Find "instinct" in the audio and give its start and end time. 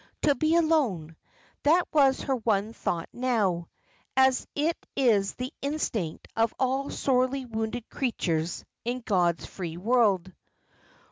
5.61-6.27